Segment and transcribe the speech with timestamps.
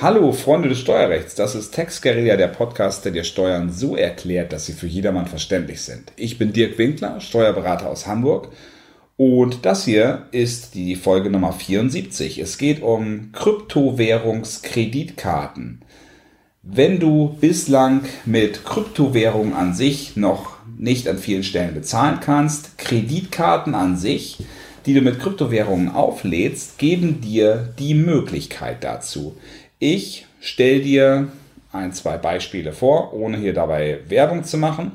[0.00, 4.52] Hallo Freunde des Steuerrechts, das ist Tex Guerilla, der Podcast, der dir Steuern so erklärt,
[4.52, 6.12] dass sie für jedermann verständlich sind.
[6.14, 8.52] Ich bin Dirk Winkler, Steuerberater aus Hamburg
[9.16, 12.38] und das hier ist die Folge Nummer 74.
[12.38, 15.80] Es geht um Kryptowährungskreditkarten.
[16.62, 23.74] Wenn du bislang mit Kryptowährungen an sich noch nicht an vielen Stellen bezahlen kannst, Kreditkarten
[23.74, 24.38] an sich,
[24.86, 29.34] die du mit Kryptowährungen auflädst, geben dir die Möglichkeit dazu.
[29.78, 31.28] Ich stelle dir
[31.72, 34.92] ein, zwei Beispiele vor, ohne hier dabei Werbung zu machen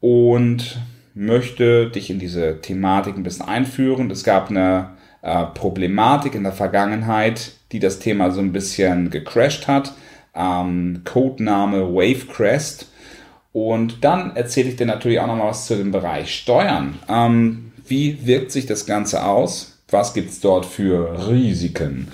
[0.00, 0.78] und
[1.14, 4.10] möchte dich in diese Thematik ein bisschen einführen.
[4.10, 4.90] Es gab eine
[5.22, 9.92] äh, Problematik in der Vergangenheit, die das Thema so ein bisschen gecrashed hat.
[10.34, 12.88] Ähm, Codename Wavecrest.
[13.52, 16.98] Und dann erzähle ich dir natürlich auch noch mal was zu dem Bereich Steuern.
[17.08, 19.78] Ähm, wie wirkt sich das Ganze aus?
[19.90, 22.08] Was gibt es dort für Risiken?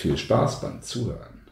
[0.00, 1.44] Viel Spaß beim Zuhören.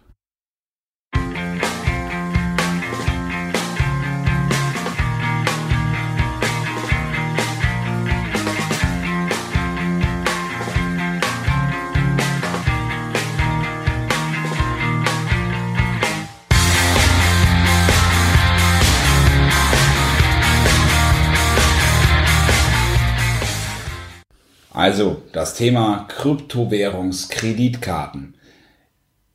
[24.73, 28.38] Also das Thema Kryptowährungskreditkarten.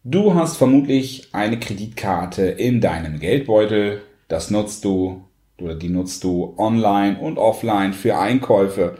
[0.06, 4.02] Du hast vermutlich eine Kreditkarte in deinem Geldbeutel.
[4.28, 5.23] Das nutzt du
[5.58, 8.98] oder die nutzt du online und offline für Einkäufe.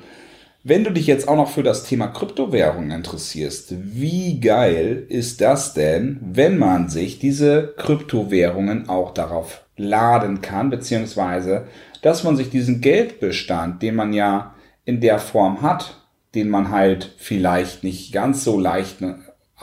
[0.64, 5.73] Wenn du dich jetzt auch noch für das Thema Kryptowährungen interessierst, wie geil ist das
[5.73, 11.67] denn, wenn man sich diese Kryptowährungen auch darauf laden kann, beziehungsweise
[12.02, 15.98] dass man sich diesen Geldbestand, den man ja in der Form hat,
[16.34, 19.02] den man halt vielleicht nicht ganz so leicht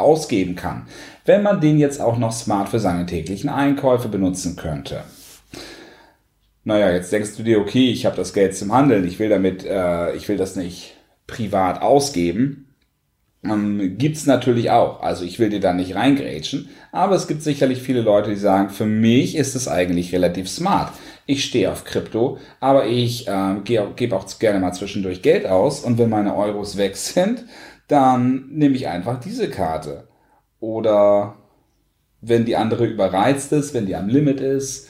[0.01, 0.87] ausgeben kann,
[1.25, 5.03] wenn man den jetzt auch noch smart für seine täglichen Einkäufe benutzen könnte.
[6.65, 9.65] Naja, jetzt denkst du dir, okay, ich habe das Geld zum Handeln, ich will damit,
[9.65, 12.67] äh, ich will das nicht privat ausgeben.
[13.43, 15.01] Ähm, gibt's natürlich auch.
[15.01, 18.69] Also ich will dir da nicht reingrätschen, aber es gibt sicherlich viele Leute, die sagen,
[18.69, 20.93] für mich ist es eigentlich relativ smart
[21.31, 25.97] ich stehe auf Krypto, aber ich äh, gebe auch gerne mal zwischendurch Geld aus und
[25.97, 27.45] wenn meine Euros weg sind,
[27.91, 30.09] dann nehme ich einfach diese Karte.
[30.61, 31.37] Oder
[32.21, 34.89] wenn die andere überreizt ist, wenn die am Limit ist,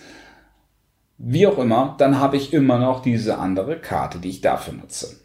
[1.16, 5.20] wie auch immer, dann habe ich immer noch diese andere Karte, die ich dafür nutze.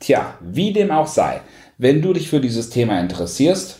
[0.00, 1.40] Tja, wie dem auch sei,
[1.76, 3.78] wenn du dich für dieses Thema interessierst,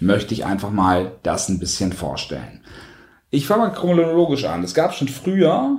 [0.00, 2.60] möchte ich einfach mal das ein bisschen vorstellen.
[3.30, 4.64] Ich fange mal chronologisch an.
[4.64, 5.78] Es gab schon früher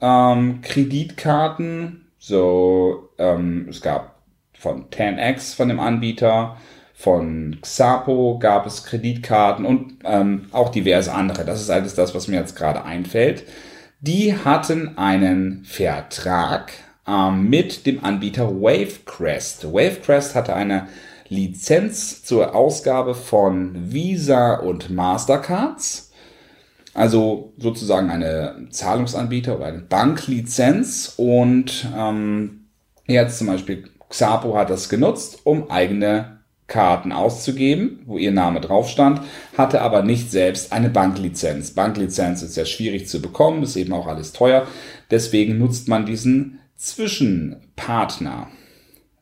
[0.00, 2.06] ähm, Kreditkarten.
[2.18, 4.19] So, ähm, es gab
[4.60, 6.56] von 10x von dem Anbieter,
[6.94, 11.46] von Xapo gab es Kreditkarten und ähm, auch diverse andere.
[11.46, 13.44] Das ist alles das, was mir jetzt gerade einfällt.
[14.00, 16.72] Die hatten einen Vertrag
[17.08, 19.72] ähm, mit dem Anbieter Wavecrest.
[19.72, 20.88] Wavecrest hatte eine
[21.28, 26.10] Lizenz zur Ausgabe von Visa und Mastercards
[26.92, 32.66] also sozusagen eine Zahlungsanbieter oder eine Banklizenz und ähm,
[33.06, 38.88] jetzt zum Beispiel Xapo hat das genutzt, um eigene Karten auszugeben, wo ihr Name drauf
[38.88, 39.22] stand,
[39.56, 41.72] hatte aber nicht selbst eine Banklizenz.
[41.72, 44.66] Banklizenz ist ja schwierig zu bekommen, ist eben auch alles teuer.
[45.10, 48.48] Deswegen nutzt man diesen Zwischenpartner.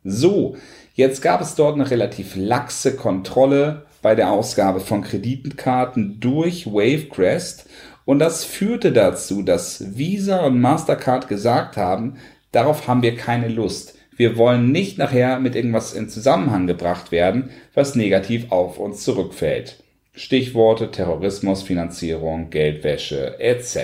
[0.04, 0.56] So,
[0.94, 7.66] jetzt gab es dort eine relativ laxe Kontrolle bei der Ausgabe von Kreditkarten durch Wavecrest
[8.04, 12.16] und das führte dazu, dass Visa und Mastercard gesagt haben,
[12.53, 13.97] darauf haben wir keine Lust.
[14.18, 19.82] Wir wollen nicht nachher mit irgendwas in Zusammenhang gebracht werden, was negativ auf uns zurückfällt.
[20.12, 23.78] Stichworte Terrorismusfinanzierung, Geldwäsche etc.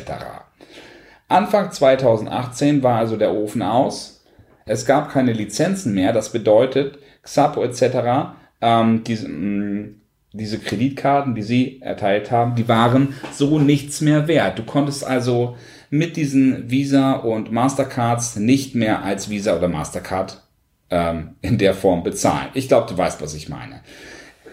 [1.28, 4.24] Anfang 2018 war also der Ofen aus.
[4.66, 6.12] Es gab keine Lizenzen mehr.
[6.12, 8.34] Das bedeutet, Xapo etc.
[8.60, 9.90] Ähm, diese, mh,
[10.32, 14.58] diese Kreditkarten, die sie erteilt haben, die waren so nichts mehr wert.
[14.58, 15.56] Du konntest also
[15.94, 20.43] mit diesen Visa und Mastercards nicht mehr als Visa oder Mastercard
[20.91, 22.49] ähm, in der Form bezahlen.
[22.55, 23.81] Ich glaube, du weißt, was ich meine.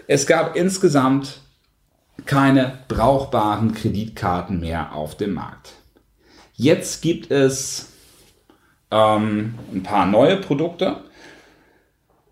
[0.06, 1.40] Es gab insgesamt
[2.26, 5.72] keine brauchbaren Kreditkarten mehr auf dem Markt.
[6.54, 7.88] Jetzt gibt es
[8.92, 11.02] ähm, ein paar neue Produkte.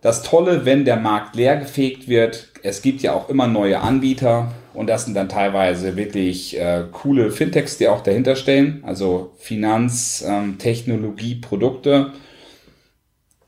[0.01, 4.89] Das Tolle, wenn der Markt leergefegt wird, es gibt ja auch immer neue Anbieter und
[4.89, 10.57] das sind dann teilweise wirklich äh, coole Fintechs, die auch dahinter stehen, also Finanz, ähm.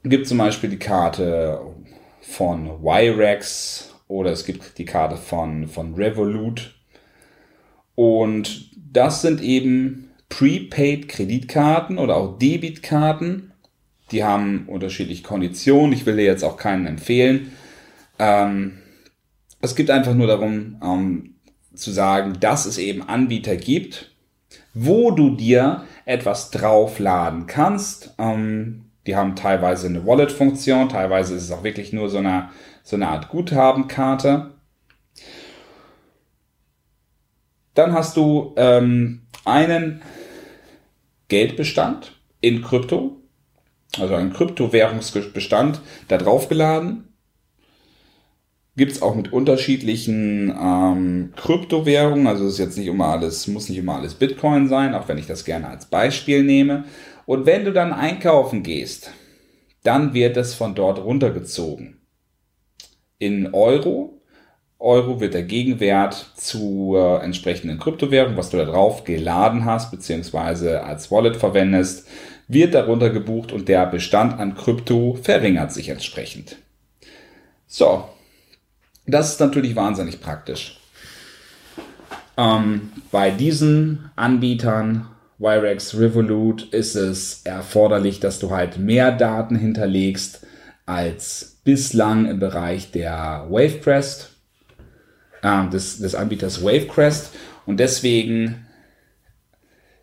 [0.05, 1.61] Gibt zum Beispiel die Karte
[2.21, 6.75] von Wirex oder es gibt die Karte von, von Revolut.
[7.95, 13.52] Und das sind eben Prepaid-Kreditkarten oder auch Debitkarten.
[14.13, 15.93] Die haben unterschiedliche Konditionen.
[15.93, 17.53] Ich will dir jetzt auch keinen empfehlen.
[18.19, 18.79] Ähm,
[19.61, 21.35] es geht einfach nur darum, ähm,
[21.75, 24.13] zu sagen, dass es eben Anbieter gibt,
[24.75, 28.15] wo du dir etwas draufladen kannst.
[28.19, 32.51] Ähm, die haben teilweise eine Wallet-Funktion, teilweise ist es auch wirklich nur so eine,
[32.83, 34.53] so eine Art Guthabenkarte.
[37.75, 40.03] Dann hast du ähm, einen
[41.29, 43.22] Geldbestand in Krypto,
[43.99, 47.09] also einen Kryptowährungsbestand da draufgeladen.
[48.75, 53.79] Gibt es auch mit unterschiedlichen ähm, Kryptowährungen, also ist jetzt nicht immer alles, muss nicht
[53.79, 56.85] immer alles Bitcoin sein, auch wenn ich das gerne als Beispiel nehme.
[57.27, 59.11] Und wenn du dann einkaufen gehst,
[59.83, 62.01] dann wird es von dort runtergezogen.
[63.19, 64.19] In Euro.
[64.79, 70.83] Euro wird der Gegenwert zu äh, entsprechenden Kryptowährungen, was du da drauf geladen hast, beziehungsweise
[70.83, 72.09] als Wallet verwendest,
[72.49, 76.57] wird darunter gebucht und der Bestand an Krypto verringert sich entsprechend.
[77.67, 78.09] So,
[79.07, 80.79] das ist natürlich wahnsinnig praktisch.
[82.37, 85.09] Ähm, bei diesen Anbietern
[85.39, 90.47] Wirex Revolut ist es erforderlich, dass du halt mehr Daten hinterlegst
[90.87, 94.31] als bislang im Bereich der Wavecrest,
[95.43, 97.35] äh, des, des Anbieters Wavecrest.
[97.67, 98.67] Und deswegen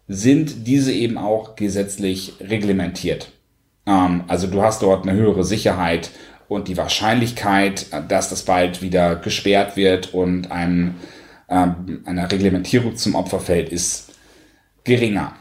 [0.10, 3.32] sind diese eben auch gesetzlich reglementiert.
[3.86, 6.10] Ähm, also du hast dort eine höhere Sicherheit
[6.50, 10.96] und die Wahrscheinlichkeit, dass das bald wieder gesperrt wird und einem,
[11.48, 14.12] ähm, einer Reglementierung zum Opfer fällt, ist
[14.84, 15.34] geringer.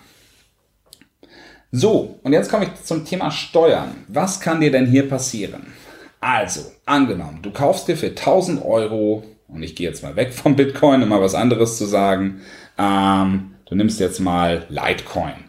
[1.73, 4.05] So, und jetzt komme ich zum Thema Steuern.
[4.09, 5.73] Was kann dir denn hier passieren?
[6.21, 10.57] Also, angenommen, du kaufst dir für 1000 Euro, und ich gehe jetzt mal weg vom
[10.57, 12.41] Bitcoin, um mal was anderes zu sagen,
[12.77, 15.45] ähm, du nimmst jetzt mal Litecoin.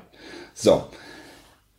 [0.54, 0.86] So,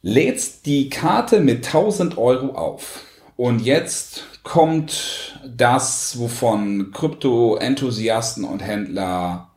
[0.03, 3.05] lädst die Karte mit 1000 Euro auf.
[3.37, 9.51] Und jetzt kommt das, wovon Krypto-Enthusiasten und Händler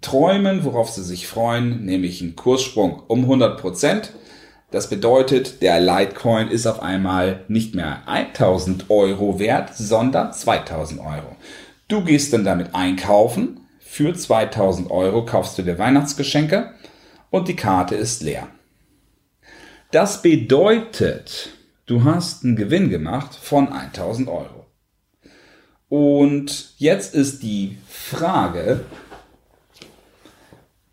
[0.00, 4.12] träumen, worauf sie sich freuen, nämlich ein Kurssprung um 100 Prozent.
[4.70, 11.36] Das bedeutet, der Litecoin ist auf einmal nicht mehr 1000 Euro wert, sondern 2000 Euro.
[11.88, 13.60] Du gehst dann damit einkaufen.
[13.98, 16.72] Für 2000 Euro kaufst du dir Weihnachtsgeschenke
[17.30, 18.46] und die Karte ist leer.
[19.90, 21.48] Das bedeutet,
[21.86, 24.66] du hast einen Gewinn gemacht von 1000 Euro.
[25.88, 28.84] Und jetzt ist die Frage,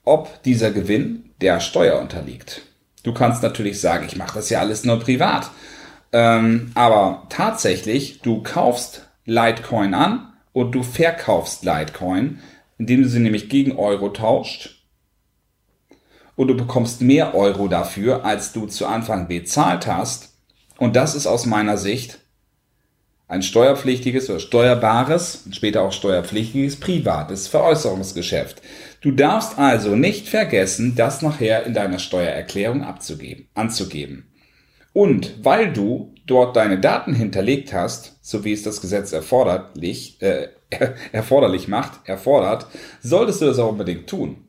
[0.04, 2.64] ob dieser Gewinn der Steuer unterliegt.
[3.04, 5.52] Du kannst natürlich sagen, ich mache das ja alles nur privat.
[6.12, 12.40] Ähm, aber tatsächlich, du kaufst Litecoin an und du verkaufst Litecoin,
[12.78, 14.86] indem du sie nämlich gegen Euro tauscht.
[16.36, 20.34] Und du bekommst mehr Euro dafür, als du zu Anfang bezahlt hast.
[20.78, 22.20] Und das ist aus meiner Sicht
[23.28, 28.62] ein steuerpflichtiges oder steuerbares und später auch steuerpflichtiges privates Veräußerungsgeschäft.
[29.02, 34.32] Du darfst also nicht vergessen, das nachher in deiner Steuererklärung abzugeben, anzugeben.
[34.94, 40.50] Und weil du dort deine Daten hinterlegt hast, so wie es das Gesetz erforderlich, äh,
[41.12, 42.68] erforderlich macht, erfordert,
[43.02, 44.46] solltest du das auch unbedingt tun.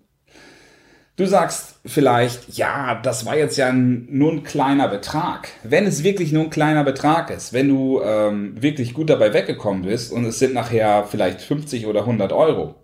[1.16, 5.48] Du sagst vielleicht, ja, das war jetzt ja nur ein kleiner Betrag.
[5.62, 9.84] Wenn es wirklich nur ein kleiner Betrag ist, wenn du ähm, wirklich gut dabei weggekommen
[9.84, 12.74] bist und es sind nachher vielleicht 50 oder 100 Euro,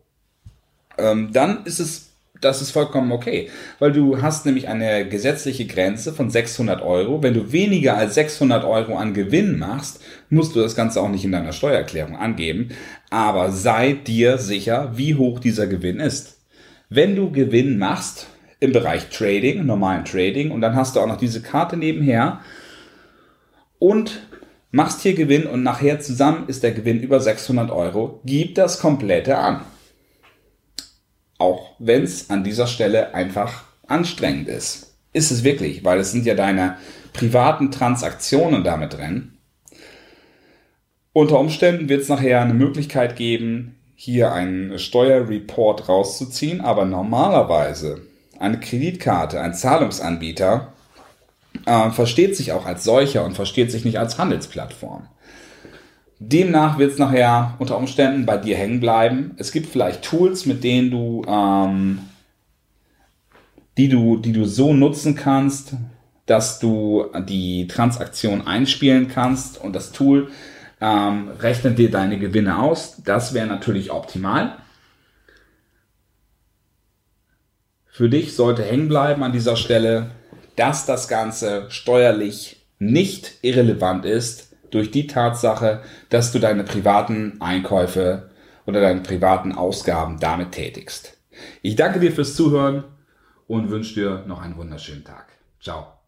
[0.96, 2.11] ähm, dann ist es,
[2.42, 7.22] das ist vollkommen okay, weil du hast nämlich eine gesetzliche Grenze von 600 Euro.
[7.22, 11.24] Wenn du weniger als 600 Euro an Gewinn machst, musst du das Ganze auch nicht
[11.24, 12.70] in deiner Steuererklärung angeben.
[13.10, 16.40] Aber sei dir sicher, wie hoch dieser Gewinn ist.
[16.90, 18.26] Wenn du Gewinn machst
[18.60, 22.40] im Bereich Trading, normalen Trading, und dann hast du auch noch diese Karte nebenher
[23.78, 24.26] und
[24.72, 29.38] machst hier Gewinn und nachher zusammen ist der Gewinn über 600 Euro, gib das komplette
[29.38, 29.60] an.
[31.42, 34.94] Auch wenn es an dieser Stelle einfach anstrengend ist.
[35.12, 36.76] Ist es wirklich, weil es sind ja deine
[37.12, 39.38] privaten Transaktionen damit drin.
[41.12, 48.02] Unter Umständen wird es nachher eine Möglichkeit geben, hier einen Steuerreport rauszuziehen, aber normalerweise
[48.38, 50.72] eine Kreditkarte, ein Zahlungsanbieter
[51.66, 55.08] äh, versteht sich auch als solcher und versteht sich nicht als Handelsplattform.
[56.28, 59.32] Demnach wird es nachher unter Umständen bei dir hängen bleiben.
[59.38, 61.98] Es gibt vielleicht Tools, mit denen du, ähm,
[63.76, 65.74] die du, die du so nutzen kannst,
[66.26, 70.30] dass du die Transaktion einspielen kannst und das Tool
[70.80, 73.02] ähm, rechnet dir deine Gewinne aus.
[73.04, 74.56] Das wäre natürlich optimal.
[77.92, 80.12] für dich sollte hängen bleiben an dieser Stelle,
[80.56, 88.30] dass das Ganze steuerlich nicht irrelevant ist durch die Tatsache, dass du deine privaten Einkäufe
[88.66, 91.18] oder deine privaten Ausgaben damit tätigst.
[91.62, 92.84] Ich danke dir fürs Zuhören
[93.46, 95.26] und wünsche dir noch einen wunderschönen Tag.
[95.60, 96.01] Ciao.